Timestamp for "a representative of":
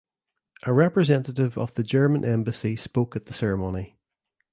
0.63-1.75